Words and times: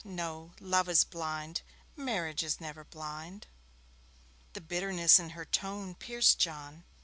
No, 0.03 0.53
love 0.59 0.89
is 0.89 1.03
blind. 1.03 1.61
Marriage 1.95 2.41
is 2.41 2.59
never 2.59 2.83
blind.' 2.83 3.45
The 4.53 4.61
bitterness 4.61 5.19
in 5.19 5.29
her 5.37 5.45
tone 5.45 5.93
pierced 5.93 6.39
John. 6.39 6.85